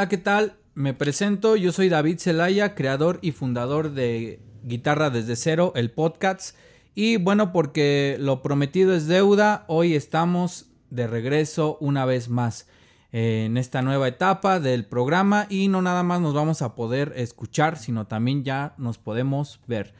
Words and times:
Hola, 0.00 0.08
¿qué 0.08 0.16
tal? 0.16 0.54
Me 0.72 0.94
presento, 0.94 1.56
yo 1.56 1.72
soy 1.72 1.90
David 1.90 2.20
Zelaya, 2.20 2.74
creador 2.74 3.18
y 3.20 3.32
fundador 3.32 3.92
de 3.92 4.40
Guitarra 4.62 5.10
desde 5.10 5.36
cero, 5.36 5.74
el 5.76 5.90
podcast. 5.90 6.56
Y 6.94 7.18
bueno, 7.18 7.52
porque 7.52 8.16
lo 8.18 8.40
prometido 8.40 8.94
es 8.94 9.08
deuda, 9.08 9.66
hoy 9.68 9.94
estamos 9.94 10.70
de 10.88 11.06
regreso 11.06 11.76
una 11.82 12.06
vez 12.06 12.30
más 12.30 12.66
en 13.12 13.58
esta 13.58 13.82
nueva 13.82 14.08
etapa 14.08 14.58
del 14.58 14.86
programa 14.86 15.46
y 15.50 15.68
no 15.68 15.82
nada 15.82 16.02
más 16.02 16.22
nos 16.22 16.32
vamos 16.32 16.62
a 16.62 16.74
poder 16.74 17.12
escuchar, 17.16 17.76
sino 17.76 18.06
también 18.06 18.42
ya 18.42 18.72
nos 18.78 18.96
podemos 18.96 19.60
ver. 19.66 19.92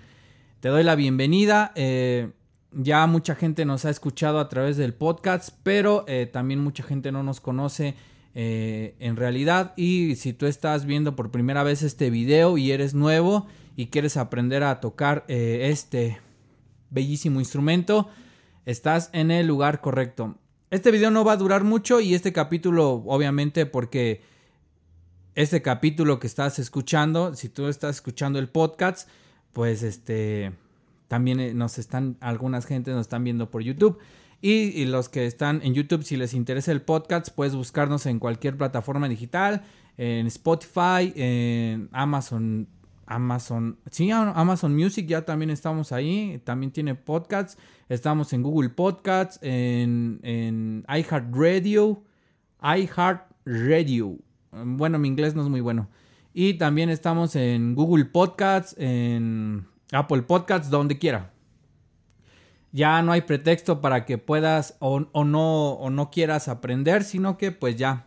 Te 0.61 0.71
doy 0.71 0.83
la 0.83 0.95
bienvenida. 0.95 1.73
Eh, 1.75 2.31
ya 2.73 3.07
mucha 3.07 3.35
gente 3.35 3.67
nos 3.67 3.85
ha 3.85 3.91
escuchado 3.91 4.41
a 4.41 4.49
través 4.49 4.79
del 4.79 4.95
podcast, 4.95 5.51
pero 5.63 6.07
eh, 6.09 6.25
también 6.25 6.61
mucha 6.61 6.85
gente 6.85 7.13
no 7.13 7.23
nos 7.23 7.43
conoce 7.43 7.97
eh, 8.35 8.95
en 9.01 9.17
realidad. 9.17 9.73
Y 9.77 10.17
si 10.17 10.33
tú 10.33 10.47
estás 10.47 10.87
viendo 10.87 11.17
por 11.17 11.31
primera 11.31 11.63
vez 11.63 11.83
este 11.83 12.11
video 12.11 12.59
y 12.59 12.71
eres 12.71 12.95
nuevo 12.95 13.47
y 13.77 13.87
quieres 13.87 14.17
aprender 14.17 14.63
a 14.63 14.81
tocar 14.81 15.25
eh, 15.29 15.69
este 15.71 16.19
bellísimo 16.91 17.41
instrumento, 17.41 18.09
estás 18.67 19.11
en 19.13 19.31
el 19.31 19.47
lugar 19.47 19.81
correcto. 19.81 20.37
Este 20.71 20.91
video 20.91 21.11
no 21.11 21.25
va 21.25 21.33
a 21.33 21.37
durar 21.37 21.65
mucho 21.65 22.01
y 22.01 22.15
este 22.15 22.33
capítulo, 22.33 23.03
obviamente, 23.07 23.67
porque 23.67 24.23
este 25.35 25.63
capítulo 25.63 26.21
que 26.21 26.27
estás 26.27 26.59
escuchando, 26.59 27.35
si 27.35 27.49
tú 27.49 27.67
estás 27.67 27.97
escuchando 27.97 28.39
el 28.39 28.49
podcast, 28.49 29.09
pues 29.53 29.83
este 29.83 30.53
también 31.09 31.41
eh, 31.41 31.55
nos 31.55 31.79
están, 31.79 32.17
algunas 32.21 32.67
gente 32.67 32.93
nos 32.93 33.01
están 33.01 33.25
viendo 33.25 33.51
por 33.51 33.63
YouTube. 33.63 33.99
Y, 34.43 34.87
los 34.87 35.11
que 35.11 35.27
están 35.27 35.61
en 35.63 35.75
YouTube, 35.75 36.03
si 36.03 36.17
les 36.17 36.33
interesa 36.33 36.73
el 36.73 36.81
podcast, 36.81 37.29
puedes 37.29 37.55
buscarnos 37.55 38.07
en 38.07 38.19
cualquier 38.19 38.57
plataforma 38.57 39.07
digital, 39.07 39.63
en 39.99 40.27
Spotify, 40.29 41.13
en 41.15 41.91
Amazon, 41.93 42.67
Amazon, 43.05 43.79
sí, 43.91 44.11
Amazon 44.11 44.75
Music, 44.75 45.07
ya 45.07 45.27
también 45.27 45.51
estamos 45.51 45.93
ahí, 45.93 46.41
también 46.45 46.73
tiene 46.73 46.95
podcasts, 46.95 47.59
estamos 47.91 48.33
en 48.33 48.43
Google 48.43 48.71
Podcasts, 48.71 49.39
en, 49.43 50.21
en 50.23 50.87
iHeartRadio, 50.89 52.03
iHeartRadio, 52.63 54.17
bueno, 54.53 54.99
mi 54.99 55.09
inglés 55.09 55.35
no 55.35 55.43
es 55.43 55.49
muy 55.51 55.61
bueno, 55.61 55.89
y 56.33 56.55
también 56.55 56.89
estamos 56.89 57.37
en 57.37 57.75
Google 57.75 58.07
Podcasts, 58.07 58.75
en 58.79 59.67
Apple 59.93 60.23
Podcasts, 60.23 60.71
donde 60.71 60.97
quiera 60.97 61.31
ya 62.73 63.03
no 63.03 63.13
hay 63.13 63.23
pretexto 63.23 63.81
para 63.81 64.05
que 64.05 64.19
puedas 64.19 64.77
o, 64.79 65.01
no, 65.01 65.71
o 65.73 65.91
no 65.91 66.11
quieras 66.11 66.49
aprender, 66.49 67.05
sino 67.05 67.37
que 67.37 67.51
pues 67.53 67.77
ya, 67.77 68.07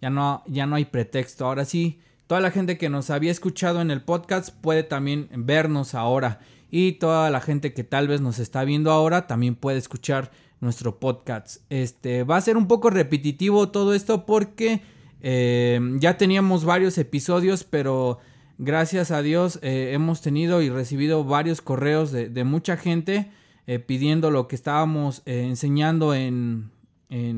ya 0.00 0.10
no, 0.10 0.42
ya 0.46 0.66
no 0.66 0.76
hay 0.76 0.86
pretexto. 0.86 1.46
Ahora 1.46 1.64
sí, 1.64 2.00
toda 2.26 2.40
la 2.40 2.50
gente 2.50 2.78
que 2.78 2.88
nos 2.88 3.10
había 3.10 3.30
escuchado 3.30 3.80
en 3.80 3.90
el 3.90 4.02
podcast 4.02 4.50
puede 4.60 4.82
también 4.82 5.28
vernos 5.32 5.94
ahora. 5.94 6.40
Y 6.70 6.92
toda 6.92 7.30
la 7.30 7.40
gente 7.40 7.74
que 7.74 7.84
tal 7.84 8.08
vez 8.08 8.20
nos 8.20 8.38
está 8.38 8.64
viendo 8.64 8.90
ahora 8.90 9.26
también 9.26 9.54
puede 9.54 9.78
escuchar 9.78 10.30
nuestro 10.60 10.98
podcast. 10.98 11.62
Este 11.68 12.24
va 12.24 12.38
a 12.38 12.40
ser 12.40 12.56
un 12.56 12.66
poco 12.66 12.90
repetitivo 12.90 13.68
todo 13.68 13.94
esto 13.94 14.24
porque 14.26 14.80
eh, 15.20 15.78
ya 15.98 16.16
teníamos 16.16 16.64
varios 16.64 16.98
episodios, 16.98 17.62
pero 17.62 18.18
gracias 18.58 19.10
a 19.10 19.20
Dios 19.20 19.58
eh, 19.62 19.90
hemos 19.92 20.22
tenido 20.22 20.62
y 20.62 20.70
recibido 20.70 21.24
varios 21.24 21.60
correos 21.60 22.10
de 22.10 22.44
mucha 22.44 22.78
gente 22.78 23.30
eh, 23.68 23.80
pidiendo 23.80 24.30
lo 24.30 24.46
que 24.46 24.54
estábamos 24.54 25.22
eh, 25.26 25.42
enseñando 25.42 26.14
en, 26.14 26.70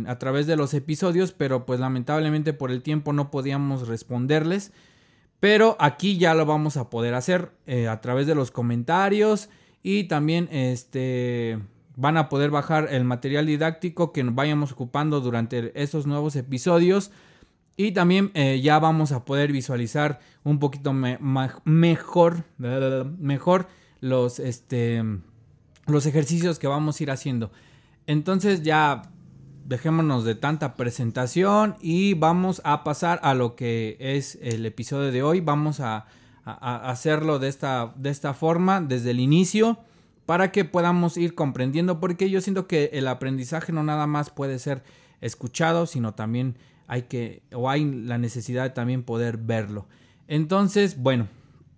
a 0.06 0.18
través 0.18 0.46
de 0.46 0.56
los 0.56 0.74
episodios, 0.74 1.32
pero 1.32 1.64
pues 1.64 1.80
lamentablemente 1.80 2.52
por 2.52 2.70
el 2.70 2.82
tiempo 2.82 3.14
no 3.14 3.30
podíamos 3.30 3.88
responderles. 3.88 4.72
Pero 5.40 5.76
aquí 5.80 6.18
ya 6.18 6.34
lo 6.34 6.44
vamos 6.44 6.76
a 6.76 6.90
poder 6.90 7.14
hacer 7.14 7.52
eh, 7.66 7.88
a 7.88 8.00
través 8.02 8.26
de 8.26 8.34
los 8.34 8.50
comentarios 8.50 9.48
y 9.82 10.04
también 10.04 10.48
este 10.52 11.58
van 11.96 12.16
a 12.16 12.28
poder 12.28 12.50
bajar 12.50 12.88
el 12.90 13.04
material 13.04 13.46
didáctico 13.46 14.12
que 14.12 14.22
vayamos 14.22 14.72
ocupando 14.72 15.20
durante 15.20 15.72
esos 15.80 16.06
nuevos 16.06 16.36
episodios. 16.36 17.10
Y 17.76 17.92
también 17.92 18.32
ya 18.34 18.78
vamos 18.80 19.12
a 19.12 19.24
poder 19.24 19.52
visualizar 19.52 20.18
un 20.42 20.58
poquito 20.58 20.92
mejor, 20.92 22.44
mejor 22.56 23.68
los, 24.00 24.40
este, 24.40 25.02
los 25.88 26.06
ejercicios 26.06 26.58
que 26.58 26.66
vamos 26.66 26.98
a 26.98 27.02
ir 27.02 27.10
haciendo. 27.10 27.50
Entonces 28.06 28.62
ya 28.62 29.02
dejémonos 29.68 30.24
de 30.24 30.34
tanta 30.34 30.76
presentación 30.76 31.76
y 31.80 32.14
vamos 32.14 32.62
a 32.64 32.84
pasar 32.84 33.20
a 33.22 33.34
lo 33.34 33.54
que 33.54 33.96
es 34.00 34.38
el 34.40 34.64
episodio 34.64 35.12
de 35.12 35.22
hoy. 35.22 35.40
Vamos 35.40 35.80
a, 35.80 36.06
hacerlo 36.44 37.38
de 37.38 37.48
esta, 37.48 37.92
de 37.96 38.08
esta 38.08 38.32
forma 38.32 38.80
desde 38.80 39.10
el 39.10 39.20
inicio 39.20 39.78
para 40.24 40.50
que 40.50 40.64
podamos 40.64 41.18
ir 41.18 41.34
comprendiendo 41.34 42.00
porque 42.00 42.30
yo 42.30 42.40
siento 42.40 42.66
que 42.66 42.88
el 42.94 43.06
aprendizaje 43.06 43.70
no 43.70 43.82
nada 43.82 44.06
más 44.06 44.30
puede 44.30 44.58
ser 44.58 44.82
escuchado, 45.20 45.84
sino 45.84 46.14
también 46.14 46.56
hay 46.86 47.02
que 47.02 47.42
o 47.52 47.68
hay 47.68 47.84
la 47.84 48.16
necesidad 48.16 48.64
de 48.64 48.70
también 48.70 49.02
poder 49.02 49.36
verlo. 49.36 49.86
Entonces, 50.26 50.98
bueno, 50.98 51.28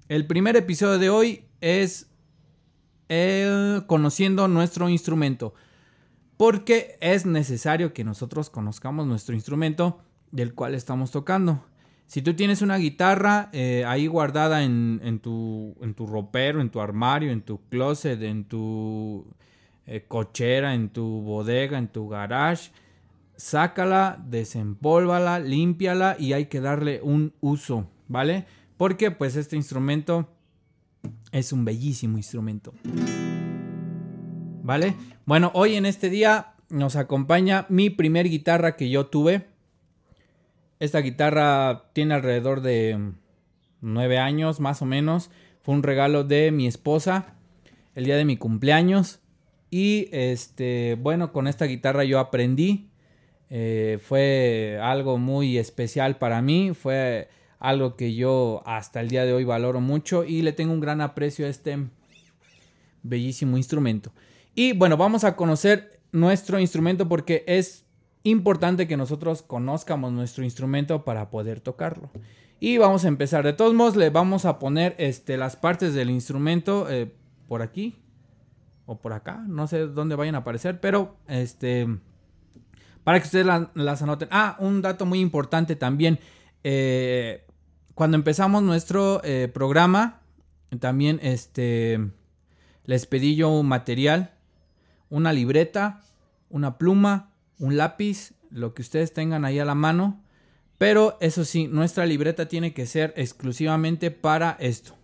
el 0.09 0.27
primer 0.27 0.57
episodio 0.57 0.99
de 1.01 1.11
hoy 1.11 1.45
es 1.61 2.10
conociendo 3.87 4.49
nuestro 4.49 4.89
instrumento. 4.89 5.55
Porque 6.37 6.97
es 7.01 7.27
necesario 7.27 7.93
que 7.93 8.05
nosotros 8.05 8.49
conozcamos 8.51 9.07
nuestro 9.07 9.35
instrumento 9.35 10.01
del 10.33 10.55
cual 10.55 10.75
estamos 10.75 11.11
tocando. 11.11 11.65
Si 12.07 12.23
tú 12.23 12.35
tienes 12.35 12.61
una 12.61 12.77
guitarra 12.77 13.51
eh, 13.53 13.85
ahí 13.87 14.07
guardada 14.09 14.65
en, 14.65 15.21
tu, 15.23 15.77
en 15.81 15.95
tu 15.95 16.07
ropero, 16.07 16.61
en 16.61 16.71
tu 16.71 16.81
armario, 16.81 17.31
en 17.31 17.43
tu 17.43 17.61
closet, 17.69 18.21
en 18.23 18.45
tu 18.45 19.27
eh, 19.87 20.05
cochera, 20.09 20.75
en 20.75 20.89
tu 20.89 21.05
bodega, 21.21 21.79
en 21.79 21.87
tu 21.87 22.09
garage, 22.09 22.73
sácala, 23.37 24.21
desempólvala, 24.27 25.39
límpiala 25.39 26.17
y 26.19 26.33
hay 26.33 26.47
que 26.47 26.61
darle 26.61 27.01
un 27.01 27.33
uso, 27.41 27.89
¿vale? 28.09 28.45
Porque 28.77 29.11
pues 29.11 29.37
este 29.37 29.55
instrumento 29.55 30.29
es 31.33 31.53
un 31.53 31.65
bellísimo 31.65 32.17
instrumento. 32.17 32.73
¿Vale? 34.63 34.95
Bueno, 35.27 35.51
hoy 35.55 35.77
en 35.77 35.87
este 35.87 36.11
día 36.11 36.55
nos 36.69 36.97
acompaña 36.97 37.67
mi 37.69 37.91
primer 37.91 38.29
guitarra 38.29 38.77
que 38.77 38.91
yo 38.91 39.07
tuve. 39.07 39.47
Esta 40.79 41.01
guitarra 41.01 41.91
tiene 41.93 42.15
alrededor 42.15 42.61
de 42.61 43.13
nueve 43.81 44.19
años 44.19 44.61
más 44.61 44.83
o 44.83 44.87
menos. 44.87 45.31
Fue 45.63 45.75
un 45.75 45.83
regalo 45.83 46.25
de 46.25 46.53
mi 46.53 46.67
esposa 46.67 47.35
el 47.95 48.05
día 48.05 48.17
de 48.17 48.25
mi 48.25 48.37
cumpleaños. 48.37 49.21
Y 49.71 50.09
este, 50.13 50.97
bueno, 51.01 51.33
con 51.33 51.47
esta 51.47 51.67
guitarra 51.67 52.05
yo 52.05 52.19
aprendí. 52.19 52.89
Eh, 53.51 53.99
fue 54.03 54.79
algo 54.81 55.19
muy 55.19 55.59
especial 55.59 56.17
para 56.17 56.41
mí. 56.43 56.73
Fue 56.75 57.29
algo 57.61 57.95
que 57.95 58.15
yo 58.15 58.63
hasta 58.67 59.01
el 59.01 59.09
día 59.09 59.25
de 59.25 59.33
hoy 59.33 59.45
valoro 59.45 59.81
mucho 59.81 60.25
y 60.25 60.43
le 60.43 60.53
tengo 60.53 60.73
un 60.73 60.81
gran 60.81 61.01
aprecio 61.01 61.47
a 61.47 61.49
este 61.51 61.79
bellísimo 63.03 63.57
instrumento. 63.57 64.13
Y 64.55 64.73
bueno, 64.73 64.97
vamos 64.97 65.25
a 65.25 65.37
conocer 65.37 66.01
nuestro 66.11 66.59
instrumento 66.59 67.09
porque 67.09 67.45
es 67.47 67.85
importante 68.25 68.89
que 68.89 68.97
nosotros 68.97 69.43
conozcamos 69.43 70.13
nuestro 70.13 70.43
instrumento 70.43 71.05
para 71.05 71.31
poder 71.31 71.61
tocarlo. 71.61 72.11
Y 72.59 72.79
vamos 72.79 73.05
a 73.05 73.09
empezar. 73.09 73.45
De 73.45 73.53
todos 73.53 73.73
modos, 73.75 73.97
le 73.97 74.11
vamos 74.11 74.45
a 74.45 74.59
poner 74.59 74.95
este, 74.99 75.37
las 75.37 75.57
partes 75.57 75.95
del 75.95 76.11
instrumento 76.11 76.91
eh, 76.91 77.15
por 77.47 77.63
aquí 77.63 77.97
o 78.87 78.99
por 78.99 79.13
acá. 79.13 79.45
No 79.47 79.67
sé 79.67 79.87
dónde 79.87 80.17
vayan 80.17 80.35
a 80.35 80.39
aparecer, 80.39 80.81
pero 80.81 81.17
este 81.29 81.87
para 83.05 83.19
que 83.19 83.25
ustedes 83.25 83.47
las 83.75 84.03
anoten. 84.03 84.29
Ah, 84.31 84.57
un 84.61 84.83
dato 84.83 85.07
muy 85.07 85.21
importante 85.21 85.75
también. 85.75 86.19
Eh, 86.63 87.47
cuando 88.01 88.17
empezamos 88.17 88.63
nuestro 88.63 89.21
eh, 89.25 89.51
programa, 89.53 90.23
también 90.79 91.21
este, 91.23 92.01
les 92.87 93.05
pedí 93.05 93.37
yo 93.37 93.51
un 93.51 93.69
material, 93.69 94.31
una 95.11 95.35
libreta, 95.35 96.01
una 96.49 96.79
pluma, 96.79 97.35
un 97.59 97.77
lápiz, 97.77 98.33
lo 98.49 98.73
que 98.73 98.81
ustedes 98.81 99.13
tengan 99.13 99.45
ahí 99.45 99.59
a 99.59 99.67
la 99.67 99.75
mano. 99.75 100.25
Pero 100.79 101.19
eso 101.21 101.45
sí, 101.45 101.69
nuestra 101.69 102.07
libreta 102.07 102.49
tiene 102.49 102.73
que 102.73 102.87
ser 102.87 103.13
exclusivamente 103.19 104.11
para 104.11 104.57
esto. 104.61 104.97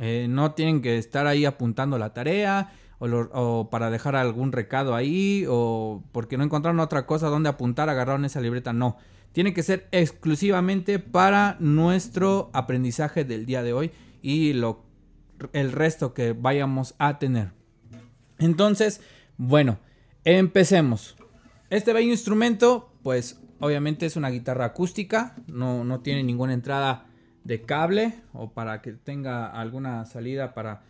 Eh, 0.00 0.26
no 0.28 0.54
tienen 0.54 0.82
que 0.82 0.98
estar 0.98 1.28
ahí 1.28 1.44
apuntando 1.44 1.98
la 1.98 2.14
tarea 2.14 2.72
o, 2.98 3.06
o, 3.06 3.70
para 3.70 3.90
dejar 3.90 4.16
algún 4.16 4.50
recado 4.50 4.96
ahí 4.96 5.44
o 5.48 6.02
porque 6.10 6.36
no 6.36 6.42
encontraron 6.42 6.80
otra 6.80 7.06
cosa 7.06 7.28
donde 7.28 7.48
apuntar, 7.48 7.88
agarraron 7.88 8.24
esa 8.24 8.40
libreta. 8.40 8.72
No 8.72 8.96
tiene 9.32 9.54
que 9.54 9.62
ser 9.62 9.88
exclusivamente 9.92 10.98
para 10.98 11.56
nuestro 11.60 12.50
aprendizaje 12.52 13.24
del 13.24 13.46
día 13.46 13.62
de 13.62 13.72
hoy 13.72 13.90
y 14.22 14.52
lo, 14.52 14.84
el 15.52 15.72
resto 15.72 16.14
que 16.14 16.32
vayamos 16.32 16.94
a 16.98 17.18
tener. 17.18 17.52
Entonces, 18.38 19.00
bueno, 19.36 19.78
empecemos. 20.24 21.16
Este 21.70 21.92
bello 21.92 22.10
instrumento, 22.10 22.92
pues 23.02 23.40
obviamente 23.60 24.06
es 24.06 24.16
una 24.16 24.30
guitarra 24.30 24.66
acústica, 24.66 25.36
no, 25.46 25.84
no 25.84 26.00
tiene 26.00 26.22
ninguna 26.22 26.54
entrada 26.54 27.06
de 27.44 27.62
cable 27.62 28.14
o 28.32 28.52
para 28.52 28.82
que 28.82 28.92
tenga 28.92 29.46
alguna 29.46 30.04
salida 30.04 30.54
para 30.54 30.82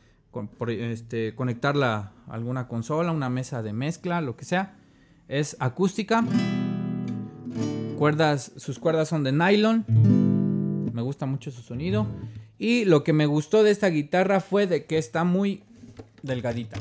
este, 0.68 1.34
conectarla 1.34 2.12
a 2.26 2.34
alguna 2.34 2.68
consola, 2.68 3.12
una 3.12 3.30
mesa 3.30 3.62
de 3.62 3.72
mezcla, 3.72 4.20
lo 4.20 4.36
que 4.36 4.44
sea. 4.44 4.76
Es 5.28 5.56
acústica. 5.60 6.24
Sus 8.56 8.78
cuerdas 8.78 9.08
son 9.08 9.24
de 9.24 9.32
nylon. 9.32 9.84
Me 10.92 11.02
gusta 11.02 11.26
mucho 11.26 11.50
su 11.50 11.62
sonido. 11.62 12.06
Y 12.56 12.84
lo 12.84 13.02
que 13.02 13.12
me 13.12 13.26
gustó 13.26 13.64
de 13.64 13.72
esta 13.72 13.88
guitarra 13.88 14.40
fue 14.40 14.68
de 14.68 14.84
que 14.84 14.98
está 14.98 15.24
muy 15.24 15.64
delgadita. 16.22 16.78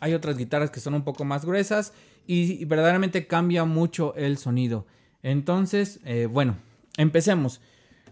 Hay 0.00 0.12
otras 0.12 0.36
guitarras 0.36 0.70
que 0.70 0.80
son 0.80 0.92
un 0.94 1.04
poco 1.04 1.24
más 1.24 1.46
gruesas 1.46 1.94
y, 2.26 2.64
verdaderamente 2.66 3.26
cambia 3.26 3.64
mucho 3.64 4.14
el 4.14 4.36
sonido. 4.36 4.86
Entonces, 5.22 6.00
eh, 6.04 6.26
bueno, 6.30 6.56
empecemos. 6.98 7.60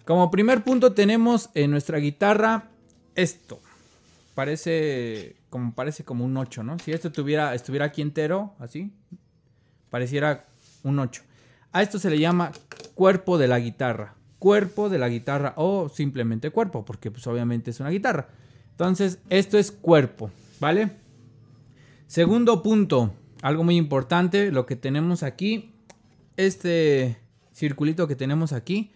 Como 0.07 0.31
primer 0.31 0.65
punto 0.65 0.95
tenemos 0.95 1.51
en 1.55 1.71
nuestra 1.71 1.99
guitarra 1.99 2.71
esto. 3.15 3.61
Parece 4.35 5.37
como, 5.51 5.75
parece 5.75 6.05
como 6.05 6.25
un 6.25 6.37
8, 6.37 6.63
¿no? 6.63 6.79
Si 6.79 6.93
esto 6.93 7.13
tuviera, 7.13 7.55
estuviera 7.55 7.87
aquí 7.87 8.03
entero, 8.03 8.55
así, 8.59 8.93
pareciera 9.91 10.47
un 10.83 10.99
8. 10.99 11.23
A 11.77 11.83
esto 11.83 11.99
se 11.99 12.09
le 12.09 12.19
llama 12.19 12.53
cuerpo 12.95 13.37
de 13.37 13.49
la 13.49 13.61
guitarra. 13.61 14.15
Cuerpo 14.39 14.89
de 14.89 14.97
la 14.97 15.11
guitarra 15.11 15.53
o 15.57 15.91
simplemente 15.91 16.49
cuerpo, 16.49 16.87
porque 16.87 17.11
pues 17.11 17.27
obviamente 17.27 17.71
es 17.71 17.81
una 17.81 17.91
guitarra. 17.91 18.29
Entonces, 18.71 19.19
esto 19.29 19.59
es 19.59 19.73
cuerpo, 19.73 20.31
¿vale? 20.59 20.93
Segundo 22.07 22.63
punto, 22.63 23.13
algo 23.43 23.63
muy 23.63 23.77
importante, 23.77 24.51
lo 24.51 24.65
que 24.65 24.75
tenemos 24.75 25.23
aquí, 25.23 25.75
este 26.39 27.19
circulito 27.53 28.09
que 28.09 28.17
tenemos 28.17 28.55
aquí, 28.55 28.93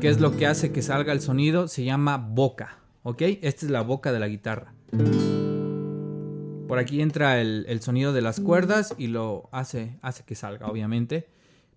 que 0.00 0.08
es 0.08 0.20
lo 0.20 0.36
que 0.36 0.46
hace 0.46 0.70
que 0.70 0.82
salga 0.82 1.12
el 1.12 1.20
sonido, 1.20 1.66
se 1.66 1.82
llama 1.82 2.16
boca, 2.16 2.78
¿ok? 3.02 3.22
Esta 3.42 3.66
es 3.66 3.72
la 3.72 3.82
boca 3.82 4.12
de 4.12 4.20
la 4.20 4.28
guitarra. 4.28 4.72
Por 6.68 6.78
aquí 6.78 7.02
entra 7.02 7.40
el, 7.40 7.80
sonido 7.82 8.12
de 8.12 8.20
las 8.20 8.38
cuerdas 8.38 8.94
y 8.98 9.08
lo 9.08 9.48
hace, 9.50 9.98
hace 10.00 10.22
que 10.22 10.36
salga, 10.36 10.68
obviamente, 10.68 11.26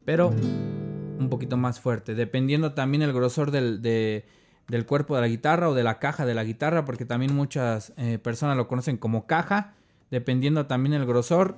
pero 0.06 0.30
un 0.30 1.27
poquito 1.30 1.57
más 1.57 1.80
fuerte, 1.80 2.15
dependiendo 2.15 2.74
también 2.74 3.01
el 3.01 3.13
grosor 3.13 3.51
del, 3.51 3.81
del 3.81 4.86
cuerpo 4.86 5.15
de 5.15 5.21
la 5.21 5.27
guitarra 5.27 5.69
o 5.69 5.74
de 5.74 5.83
la 5.83 6.00
caja 6.00 6.25
de 6.25 6.33
la 6.33 6.44
guitarra, 6.44 6.86
porque 6.86 7.06
también 7.06 7.36
muchas 7.36 7.94
eh, 7.98 8.18
personas 8.18 8.57
lo 8.57 8.68
conocen 8.68 8.98
como 8.98 9.27
caja 9.27 9.74
dependiendo 10.12 10.68
también 10.68 10.94
el 10.94 11.07
grosor, 11.07 11.56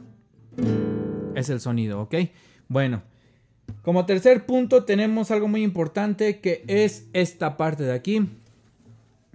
es 1.35 1.49
el 1.49 1.59
sonido, 1.59 2.01
¿ok? 2.01 2.15
Bueno, 2.69 3.01
como 3.81 4.05
tercer 4.05 4.45
punto 4.45 4.85
tenemos 4.85 5.31
algo 5.31 5.47
muy 5.47 5.63
importante 5.63 6.39
que 6.39 6.63
es 6.67 7.07
esta 7.11 7.57
parte 7.57 7.83
de 7.83 7.93
aquí. 7.93 8.29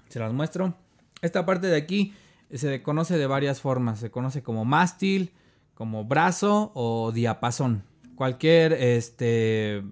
Se 0.08 0.20
las 0.20 0.32
muestro. 0.32 0.74
Esta 1.20 1.44
parte 1.44 1.66
de 1.66 1.76
aquí 1.76 2.14
se 2.54 2.80
conoce 2.82 3.18
de 3.18 3.26
varias 3.26 3.60
formas. 3.60 3.98
Se 3.98 4.10
conoce 4.10 4.42
como 4.42 4.64
mástil, 4.64 5.32
como 5.74 6.04
brazo 6.04 6.70
o 6.74 7.10
diapasón. 7.12 7.82
Cualquier 8.18 8.72
este, 8.72 9.84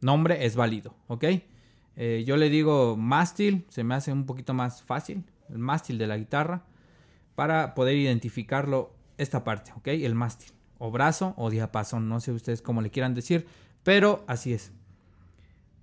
nombre 0.00 0.46
es 0.46 0.54
válido, 0.54 0.94
¿ok? 1.08 1.24
Eh, 1.96 2.22
yo 2.24 2.36
le 2.36 2.48
digo 2.48 2.96
mástil, 2.96 3.66
se 3.70 3.82
me 3.82 3.96
hace 3.96 4.12
un 4.12 4.24
poquito 4.24 4.54
más 4.54 4.84
fácil. 4.84 5.24
El 5.48 5.58
mástil 5.58 5.98
de 5.98 6.06
la 6.06 6.16
guitarra 6.16 6.62
para 7.34 7.74
poder 7.74 7.96
identificarlo 7.96 8.94
esta 9.18 9.42
parte, 9.42 9.72
¿ok? 9.76 9.88
El 9.88 10.14
mástil, 10.14 10.52
o 10.78 10.92
brazo 10.92 11.34
o 11.36 11.50
diapasón, 11.50 12.08
no 12.08 12.20
sé 12.20 12.30
ustedes 12.30 12.62
cómo 12.62 12.82
le 12.82 12.90
quieran 12.90 13.14
decir, 13.14 13.48
pero 13.82 14.22
así 14.28 14.52
es. 14.52 14.70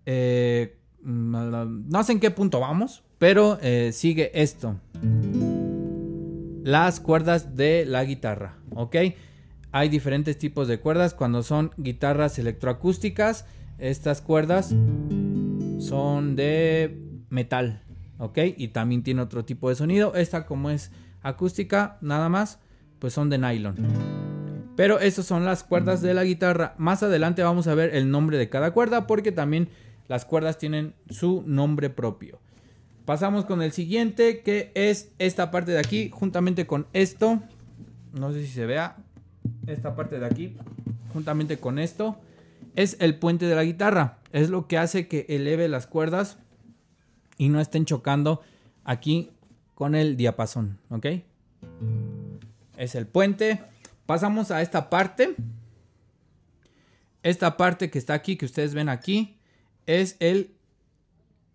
Eh, 0.05 0.77
no 1.03 2.03
sé 2.05 2.13
en 2.13 2.21
qué 2.21 2.31
punto 2.31 2.61
vamos, 2.61 3.03
pero 3.17 3.59
eh, 3.61 3.91
sigue 3.91 4.31
esto. 4.41 4.79
Las 6.63 7.01
cuerdas 7.01 7.57
de 7.57 7.83
la 7.85 8.05
guitarra, 8.05 8.55
¿ok? 8.73 8.95
Hay 9.71 9.89
diferentes 9.89 10.37
tipos 10.37 10.67
de 10.67 10.79
cuerdas. 10.79 11.13
Cuando 11.13 11.43
son 11.43 11.71
guitarras 11.77 12.37
electroacústicas, 12.39 13.45
estas 13.77 14.21
cuerdas 14.21 14.75
son 15.79 16.35
de 16.35 17.01
metal, 17.29 17.81
¿ok? 18.17 18.37
Y 18.57 18.69
también 18.69 19.03
tiene 19.03 19.21
otro 19.21 19.45
tipo 19.45 19.69
de 19.69 19.75
sonido. 19.75 20.13
Esta 20.15 20.45
como 20.45 20.69
es 20.69 20.91
acústica, 21.21 21.97
nada 22.01 22.27
más, 22.29 22.59
pues 22.99 23.13
son 23.13 23.29
de 23.29 23.37
nylon. 23.37 23.77
Pero 24.75 24.99
estas 24.99 25.25
son 25.25 25.45
las 25.45 25.63
cuerdas 25.63 26.01
de 26.01 26.13
la 26.13 26.23
guitarra. 26.23 26.75
Más 26.77 27.01
adelante 27.03 27.43
vamos 27.43 27.67
a 27.67 27.75
ver 27.75 27.95
el 27.95 28.11
nombre 28.11 28.37
de 28.37 28.49
cada 28.49 28.71
cuerda 28.71 29.07
porque 29.07 29.31
también 29.31 29.69
las 30.07 30.25
cuerdas 30.25 30.57
tienen 30.57 30.93
su 31.09 31.43
nombre 31.45 31.89
propio. 31.89 32.39
Pasamos 33.05 33.45
con 33.45 33.61
el 33.61 33.71
siguiente 33.71 34.41
que 34.41 34.71
es 34.75 35.11
esta 35.17 35.49
parte 35.51 35.71
de 35.71 35.79
aquí 35.79 36.09
juntamente 36.11 36.67
con 36.67 36.87
esto. 36.93 37.41
No 38.13 38.31
sé 38.31 38.41
si 38.45 38.51
se 38.51 38.65
vea. 38.65 38.97
Esta 39.67 39.95
parte 39.95 40.19
de 40.19 40.25
aquí 40.25 40.57
juntamente 41.11 41.57
con 41.57 41.79
esto 41.79 42.17
es 42.75 42.97
el 42.99 43.17
puente 43.19 43.45
de 43.45 43.55
la 43.55 43.63
guitarra. 43.63 44.19
Es 44.31 44.49
lo 44.49 44.67
que 44.67 44.77
hace 44.77 45.07
que 45.07 45.25
eleve 45.29 45.67
las 45.67 45.87
cuerdas 45.87 46.37
y 47.37 47.49
no 47.49 47.59
estén 47.59 47.85
chocando 47.85 48.41
aquí 48.83 49.31
con 49.75 49.95
el 49.95 50.15
diapasón, 50.15 50.79
¿ok? 50.89 51.07
Es 52.77 52.95
el 52.95 53.07
puente. 53.07 53.61
Pasamos 54.05 54.51
a 54.51 54.61
esta 54.61 54.89
parte. 54.89 55.35
Esta 57.23 57.57
parte 57.57 57.91
que 57.91 57.99
está 57.99 58.13
aquí, 58.13 58.35
que 58.35 58.45
ustedes 58.45 58.73
ven 58.73 58.89
aquí, 58.89 59.37
es 59.85 60.15
el 60.19 60.55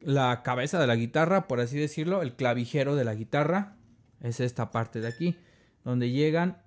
la 0.00 0.42
cabeza 0.44 0.78
de 0.78 0.86
la 0.86 0.94
guitarra, 0.94 1.48
por 1.48 1.58
así 1.58 1.76
decirlo, 1.76 2.22
el 2.22 2.36
clavijero 2.36 2.94
de 2.94 3.04
la 3.04 3.14
guitarra. 3.14 3.74
Es 4.20 4.40
esta 4.40 4.70
parte 4.70 5.00
de 5.00 5.08
aquí, 5.08 5.36
donde 5.84 6.10
llegan 6.10 6.58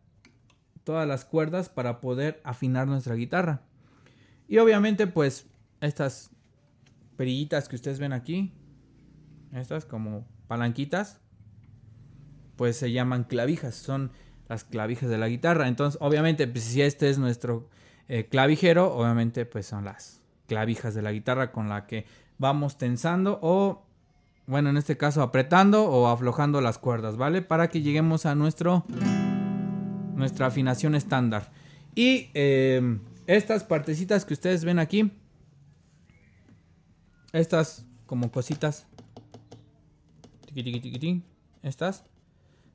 todas 0.90 1.08
las 1.08 1.24
cuerdas 1.24 1.70
para 1.70 2.02
poder 2.02 2.42
afinar 2.44 2.88
nuestra 2.88 3.14
guitarra. 3.14 3.62
Y 4.48 4.58
obviamente, 4.58 5.06
pues, 5.06 5.46
estas 5.82 6.32
perillitas 7.16 7.70
que 7.70 7.76
ustedes 7.76 8.00
ven 8.00 8.12
aquí, 8.12 8.56
estas 9.54 9.86
como 9.86 10.26
palanquitas, 10.48 11.22
pues 12.56 12.76
se 12.76 12.92
llaman 12.92 13.26
clavijas, 13.26 13.76
son 13.76 14.12
las 14.48 14.64
clavijas 14.64 15.12
de 15.12 15.20
la 15.20 15.28
guitarra. 15.28 15.68
Entonces, 15.68 16.02
obviamente, 16.02 16.48
pues, 16.48 16.64
si 16.64 16.82
este 16.82 17.12
es 17.12 17.20
nuestro 17.20 17.70
eh, 18.08 18.26
clavijero, 18.28 18.92
obviamente, 18.92 19.46
pues 19.46 19.68
son 19.68 19.86
las 19.86 20.24
clavijas 20.48 20.96
de 20.96 21.04
la 21.04 21.12
guitarra 21.12 21.52
con 21.52 21.70
la 21.70 21.86
que 21.86 22.08
vamos 22.40 22.80
tensando 22.80 23.38
o, 23.44 23.86
bueno, 24.48 24.72
en 24.72 24.78
este 24.78 24.98
caso 24.98 25.22
apretando 25.22 25.84
o 25.84 26.08
aflojando 26.08 26.62
las 26.62 26.80
cuerdas, 26.80 27.16
¿vale? 27.16 27.44
Para 27.44 27.68
que 27.68 27.84
lleguemos 27.84 28.26
a 28.26 28.34
nuestro, 28.34 28.86
nuestra 30.20 30.46
afinación 30.46 30.94
estándar. 30.94 31.52
Y 31.96 32.30
em, 32.34 33.00
estas 33.26 33.64
partecitas 33.64 34.26
que 34.26 34.34
ustedes 34.34 34.64
ven 34.64 34.78
aquí, 34.78 35.12
estas 37.34 37.86
como 38.06 38.32
cositas, 38.32 38.86
estas 41.64 42.04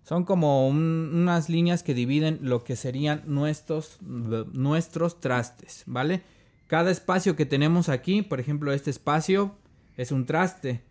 son 0.04 0.24
como 0.24 0.68
unas 0.68 1.48
líneas 1.48 1.82
que 1.82 1.94
dividen 1.94 2.38
lo 2.42 2.64
que 2.64 2.76
serían 2.76 3.22
nuestros, 3.26 3.98
nuestros 4.02 5.20
trastes, 5.20 5.82
¿vale? 5.86 6.22
Cada 6.66 6.90
espacio 6.90 7.36
que 7.36 7.46
tenemos 7.46 7.88
aquí, 7.88 8.22
por 8.22 8.40
ejemplo, 8.40 8.72
este 8.72 8.90
espacio 8.90 9.56
es 9.96 10.12
un 10.12 10.26
traste. 10.26 10.82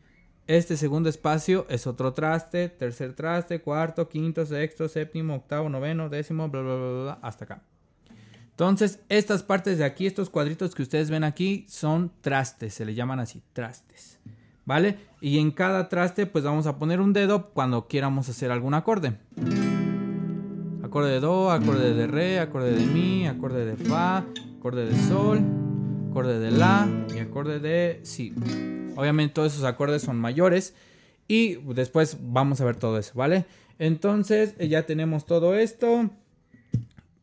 Este 0.47 0.77
segundo 0.77 1.09
espacio 1.09 1.65
es 1.69 1.87
otro 1.87 2.13
traste, 2.13 2.69
tercer 2.69 3.13
traste, 3.13 3.61
cuarto, 3.61 4.09
quinto, 4.09 4.45
sexto, 4.45 4.87
séptimo, 4.87 5.35
octavo, 5.35 5.69
noveno, 5.69 6.09
décimo, 6.09 6.49
bla, 6.49 6.61
bla, 6.61 6.75
bla, 6.75 7.03
bla, 7.03 7.19
hasta 7.21 7.45
acá. 7.45 7.63
Entonces, 8.51 8.99
estas 9.09 9.41
partes 9.41 9.77
de 9.77 9.85
aquí, 9.85 10.05
estos 10.05 10.29
cuadritos 10.29 10.75
que 10.75 10.83
ustedes 10.83 11.09
ven 11.09 11.23
aquí, 11.23 11.65
son 11.67 12.11
trastes, 12.21 12.73
se 12.73 12.85
le 12.85 12.93
llaman 12.93 13.19
así, 13.19 13.41
trastes. 13.53 14.19
¿vale? 14.65 14.97
Y 15.21 15.39
en 15.39 15.51
cada 15.51 15.89
traste 15.89 16.25
pues 16.25 16.43
vamos 16.43 16.67
a 16.67 16.77
poner 16.77 17.01
un 17.01 17.13
dedo 17.13 17.49
cuando 17.51 17.87
quieramos 17.87 18.29
hacer 18.29 18.51
algún 18.51 18.73
acorde. 18.73 19.17
Acorde 20.83 21.11
de 21.11 21.19
Do, 21.19 21.51
acorde 21.51 21.93
de 21.93 22.07
Re, 22.07 22.39
acorde 22.39 22.71
de 22.73 22.85
Mi, 22.85 23.27
acorde 23.27 23.65
de 23.65 23.75
Fa, 23.75 24.25
acorde 24.59 24.85
de 24.85 24.95
Sol, 25.07 25.41
acorde 26.13 26.37
de 26.37 26.51
La 26.51 26.87
y 27.15 27.17
acorde 27.17 27.59
de 27.59 27.99
Si. 28.03 28.35
Obviamente 28.95 29.33
todos 29.33 29.53
esos 29.53 29.65
acordes 29.65 30.03
son 30.03 30.19
mayores 30.19 30.75
y 31.27 31.55
después 31.73 32.17
vamos 32.21 32.61
a 32.61 32.65
ver 32.65 32.75
todo 32.75 32.99
eso, 32.99 33.13
¿vale? 33.15 33.45
Entonces 33.79 34.53
eh, 34.59 34.67
ya 34.67 34.85
tenemos 34.85 35.25
todo 35.25 35.55
esto. 35.55 36.11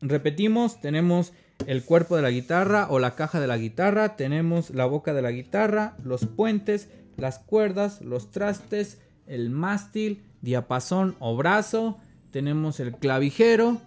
Repetimos, 0.01 0.81
tenemos 0.81 1.31
el 1.67 1.85
cuerpo 1.85 2.17
de 2.17 2.21
la 2.21 2.31
guitarra 2.31 2.87
o 2.89 2.99
la 2.99 3.15
caja 3.15 3.39
de 3.39 3.47
la 3.47 3.57
guitarra, 3.57 4.17
tenemos 4.17 4.71
la 4.71 4.83
boca 4.87 5.13
de 5.13 5.21
la 5.21 5.31
guitarra, 5.31 5.95
los 6.03 6.25
puentes, 6.25 6.89
las 7.15 7.39
cuerdas, 7.39 8.01
los 8.01 8.29
trastes, 8.29 8.99
el 9.25 9.51
mástil, 9.51 10.21
diapasón 10.41 11.15
o 11.19 11.37
brazo, 11.37 11.97
tenemos 12.31 12.81
el 12.81 12.91
clavijero, 12.91 13.79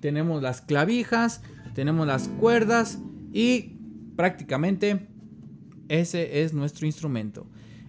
tenemos 0.00 0.42
las 0.42 0.62
clavijas, 0.62 1.42
tenemos 1.76 2.08
las 2.08 2.26
cuerdas 2.26 2.98
y 3.32 3.77
prácticamente 4.18 5.06
ese 5.88 6.42
es 6.42 6.52
nuestro 6.52 6.86
instrumento. 6.86 7.46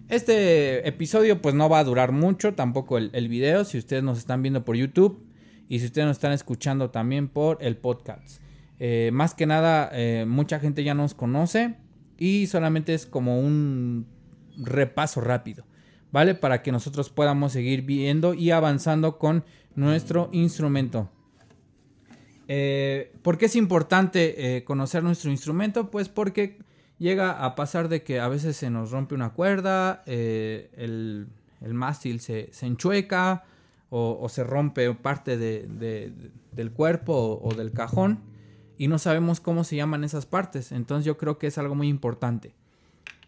Este 0.08 0.86
episodio 0.86 1.42
pues 1.42 1.56
no 1.56 1.68
va 1.68 1.80
a 1.80 1.84
durar 1.84 2.12
mucho, 2.12 2.54
tampoco 2.54 2.98
el, 2.98 3.28
video, 3.28 3.64
si 3.64 3.78
ustedes 3.78 4.04
nos 4.04 4.18
están 4.18 4.40
viendo 4.40 4.64
por 4.64 4.76
YouTube 4.76 5.26
y 5.68 5.80
si 5.80 5.86
ustedes 5.86 6.06
nos 6.06 6.18
están 6.18 6.30
escuchando 6.30 6.90
también 6.90 7.26
por 7.26 7.58
el 7.60 7.76
podcast. 7.76 8.40
Eh, 8.78 9.10
más 9.12 9.34
que 9.34 9.46
nada, 9.46 9.90
eh, 9.92 10.24
mucha 10.24 10.60
gente 10.60 10.84
ya 10.84 10.94
nos 10.94 11.14
conoce 11.14 11.74
y 12.16 12.46
solamente 12.46 12.94
es 12.94 13.06
como 13.06 13.40
un 13.40 14.06
repaso 14.56 15.20
rápido, 15.20 15.64
¿vale? 16.12 16.36
Para 16.36 16.62
que 16.62 16.70
nosotros 16.70 17.10
podamos 17.10 17.50
seguir 17.50 17.82
viendo 17.82 18.34
y 18.34 18.52
avanzando 18.52 19.18
con 19.18 19.42
nuestro 19.74 20.28
instrumento. 20.30 21.10
Eh, 22.52 23.12
¿Por 23.22 23.38
qué 23.38 23.46
es 23.46 23.54
importante 23.54 24.64
conocer 24.66 25.04
nuestro 25.04 25.30
instrumento? 25.30 25.88
Pues 25.88 26.08
porque 26.08 26.58
llega 26.98 27.44
a 27.44 27.54
pasar 27.54 27.88
de 27.88 28.02
que 28.02 28.18
a 28.18 28.26
veces 28.26 28.56
se 28.56 28.70
nos 28.70 28.90
rompe 28.90 29.14
una 29.14 29.34
cuerda, 29.34 30.02
el, 30.06 31.28
mástil 31.60 32.18
se, 32.18 32.50
enchueca 32.62 33.44
o, 33.88 34.28
se 34.28 34.42
rompe 34.42 34.92
parte 34.94 35.38
del 35.38 36.72
cuerpo 36.72 37.40
o, 37.40 37.54
del 37.54 37.70
cajón 37.70 38.24
y 38.76 38.88
no 38.88 38.98
sabemos 38.98 39.40
cómo 39.40 39.62
se 39.62 39.76
llaman 39.76 40.02
esas 40.02 40.26
partes. 40.26 40.72
Entonces 40.72 41.04
yo 41.04 41.18
creo 41.18 41.38
que 41.38 41.46
es 41.46 41.58
algo 41.58 41.76
muy 41.76 41.88
importante. 41.88 42.54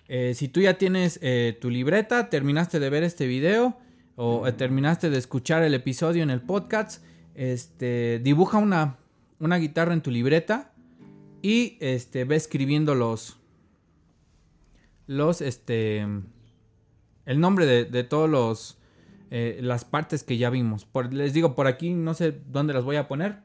Eh, 0.09 0.35
si 0.35 0.49
tú 0.49 0.61
ya 0.61 0.79
tienes 0.79 1.19
eh, 1.23 1.57
tu 1.61 1.71
libreta, 1.71 2.29
terminaste 2.29 2.81
de 2.81 2.91
ver 2.91 3.03
este 3.03 3.27
video 3.27 3.79
o 4.17 4.47
eh, 4.47 4.53
terminaste 4.53 5.11
de 5.11 5.19
escuchar 5.19 5.63
el 5.63 5.75
episodio 5.75 6.23
en 6.23 6.31
el 6.31 6.43
podcast, 6.43 7.05
este, 7.35 8.21
dibuja 8.23 8.59
una, 8.59 8.99
una 9.43 9.57
guitarra 9.57 9.93
en 9.93 10.01
tu 10.01 10.11
libreta 10.11 10.73
y 11.43 11.77
este, 11.81 12.25
ve 12.25 12.37
escribiendo 12.37 12.95
los, 12.95 13.39
los, 15.07 15.43
este, 15.43 16.07
el 17.27 17.41
nombre 17.41 17.67
de, 17.67 17.85
de 17.85 18.05
todos 18.05 18.31
los, 18.31 18.79
las 19.31 19.85
partes 19.85 20.25
que 20.25 20.39
ya 20.39 20.49
vimos. 20.49 20.87
les 21.11 21.33
digo, 21.33 21.55
por 21.55 21.67
aquí 21.67 21.93
no 21.93 22.15
sé 22.15 22.41
dónde 22.47 22.73
las 22.73 22.85
voy 22.85 22.97
a 22.97 23.09
poner. 23.09 23.41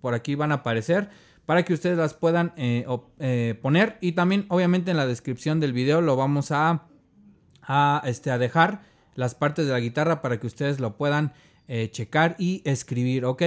Por 0.00 0.14
aquí 0.14 0.34
van 0.34 0.50
a 0.50 0.56
aparecer 0.56 1.10
para 1.46 1.64
que 1.64 1.72
ustedes 1.72 1.96
las 1.96 2.14
puedan 2.14 2.52
eh, 2.56 3.58
poner. 3.62 3.98
Y 4.00 4.12
también, 4.12 4.46
obviamente, 4.48 4.90
en 4.90 4.96
la 4.96 5.06
descripción 5.06 5.60
del 5.60 5.72
video 5.72 6.00
lo 6.00 6.16
vamos 6.16 6.50
a, 6.50 6.86
a, 7.62 8.02
este, 8.04 8.30
a 8.30 8.38
dejar 8.38 8.82
las 9.14 9.34
partes 9.34 9.66
de 9.66 9.72
la 9.72 9.80
guitarra 9.80 10.22
para 10.22 10.38
que 10.38 10.46
ustedes 10.46 10.80
lo 10.80 10.96
puedan 10.96 11.32
eh, 11.68 11.88
checar 11.90 12.36
y 12.38 12.62
escribir, 12.64 13.24
¿ok? 13.24 13.42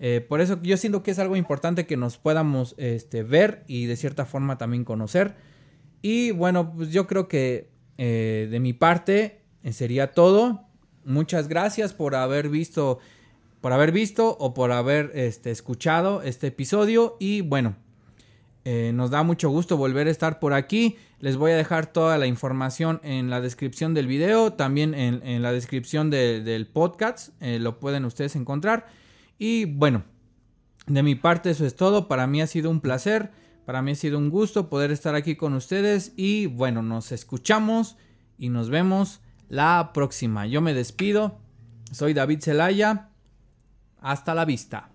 Eh, 0.00 0.24
por 0.26 0.40
eso 0.40 0.58
yo 0.62 0.76
siento 0.76 1.04
que 1.04 1.12
es 1.12 1.18
algo 1.20 1.36
importante 1.36 1.86
que 1.86 1.96
nos 1.96 2.18
podamos 2.18 2.74
este, 2.78 3.22
ver 3.22 3.62
y 3.68 3.86
de 3.86 3.96
cierta 3.96 4.24
forma 4.24 4.58
también 4.58 4.84
conocer. 4.84 5.36
Y 6.02 6.32
bueno, 6.32 6.72
pues 6.74 6.90
yo 6.90 7.06
creo 7.06 7.28
que 7.28 7.70
de 7.98 8.58
mi 8.60 8.72
parte 8.72 9.42
sería 9.70 10.12
todo. 10.12 10.62
Muchas 11.04 11.48
gracias 11.48 11.92
por 11.92 12.14
haber 12.14 12.48
visto 12.48 12.98
por 13.60 13.72
haber 13.72 13.92
visto 13.92 14.36
o 14.38 14.54
por 14.54 14.72
haber 14.72 15.12
este, 15.14 15.50
escuchado 15.50 16.22
este 16.22 16.48
episodio. 16.48 17.16
Y 17.20 17.42
bueno, 17.42 17.76
eh, 18.64 18.92
nos 18.94 19.10
da 19.10 19.22
mucho 19.22 19.50
gusto 19.50 19.76
volver 19.76 20.06
a 20.06 20.10
estar 20.10 20.38
por 20.38 20.54
aquí. 20.54 20.96
Les 21.18 21.36
voy 21.36 21.52
a 21.52 21.56
dejar 21.56 21.86
toda 21.86 22.16
la 22.18 22.26
información 22.26 23.00
en 23.02 23.28
la 23.28 23.40
descripción 23.40 23.92
del 23.92 24.06
video, 24.06 24.54
también 24.54 24.94
en, 24.94 25.42
la 25.42 25.52
descripción 25.52 26.10
del 26.10 26.66
podcast. 26.66 27.30
Eh, 27.40 27.58
lo 27.58 27.78
pueden 27.78 28.04
ustedes 28.04 28.36
encontrar. 28.36 28.86
Y 29.42 29.64
bueno, 29.64 30.04
de 30.86 31.02
mi 31.02 31.14
parte 31.14 31.48
eso 31.50 31.64
es 31.64 31.74
todo. 31.74 32.08
Para 32.08 32.26
mí 32.26 32.42
ha 32.42 32.46
sido 32.46 32.70
un 32.70 32.82
placer. 32.82 33.32
Para 33.64 33.80
mí 33.80 33.92
ha 33.92 33.94
sido 33.94 34.18
un 34.18 34.28
gusto 34.28 34.68
poder 34.68 34.90
estar 34.90 35.14
aquí 35.14 35.34
con 35.34 35.54
ustedes. 35.54 36.12
Y 36.14 36.44
bueno, 36.44 36.82
nos 36.82 37.10
escuchamos 37.10 37.96
y 38.36 38.50
nos 38.50 38.68
vemos 38.68 39.22
la 39.48 39.92
próxima. 39.94 40.46
Yo 40.46 40.60
me 40.60 40.74
despido. 40.74 41.38
Soy 41.90 42.12
David 42.12 42.42
Zelaya. 42.42 43.08
Hasta 44.02 44.34
la 44.34 44.44
vista. 44.44 44.90